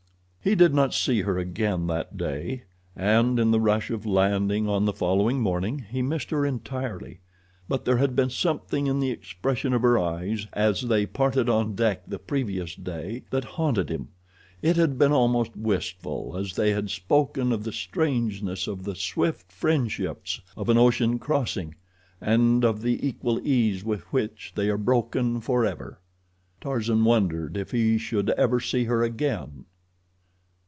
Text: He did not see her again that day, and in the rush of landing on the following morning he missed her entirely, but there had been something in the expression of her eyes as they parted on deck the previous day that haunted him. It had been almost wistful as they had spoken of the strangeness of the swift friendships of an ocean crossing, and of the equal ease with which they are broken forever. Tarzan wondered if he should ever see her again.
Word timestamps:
He 0.43 0.55
did 0.55 0.73
not 0.73 0.91
see 0.95 1.21
her 1.21 1.37
again 1.37 1.85
that 1.85 2.17
day, 2.17 2.63
and 2.95 3.37
in 3.39 3.51
the 3.51 3.59
rush 3.59 3.91
of 3.91 4.07
landing 4.07 4.67
on 4.67 4.85
the 4.85 4.91
following 4.91 5.39
morning 5.39 5.85
he 5.87 6.01
missed 6.01 6.31
her 6.31 6.47
entirely, 6.47 7.19
but 7.69 7.85
there 7.85 7.97
had 7.97 8.15
been 8.15 8.31
something 8.31 8.87
in 8.87 8.99
the 8.99 9.11
expression 9.11 9.71
of 9.71 9.83
her 9.83 9.99
eyes 9.99 10.47
as 10.53 10.81
they 10.81 11.05
parted 11.05 11.47
on 11.47 11.75
deck 11.75 12.05
the 12.07 12.17
previous 12.17 12.73
day 12.73 13.21
that 13.29 13.43
haunted 13.43 13.89
him. 13.91 14.07
It 14.63 14.77
had 14.77 14.97
been 14.97 15.11
almost 15.11 15.55
wistful 15.55 16.35
as 16.35 16.55
they 16.55 16.71
had 16.71 16.89
spoken 16.89 17.51
of 17.51 17.63
the 17.63 17.71
strangeness 17.71 18.65
of 18.65 18.83
the 18.83 18.95
swift 18.95 19.51
friendships 19.51 20.41
of 20.57 20.69
an 20.69 20.77
ocean 20.79 21.19
crossing, 21.19 21.75
and 22.19 22.65
of 22.65 22.81
the 22.81 23.07
equal 23.07 23.39
ease 23.47 23.83
with 23.83 24.01
which 24.11 24.53
they 24.55 24.69
are 24.71 24.77
broken 24.79 25.39
forever. 25.39 25.99
Tarzan 26.59 27.03
wondered 27.05 27.55
if 27.57 27.69
he 27.69 27.99
should 27.99 28.31
ever 28.31 28.59
see 28.59 28.85
her 28.85 29.03
again. 29.03 29.65